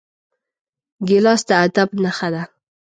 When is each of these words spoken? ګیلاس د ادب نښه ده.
ګیلاس 1.07 1.41
د 1.47 1.49
ادب 1.65 1.89
نښه 2.03 2.27
ده. 2.33 2.43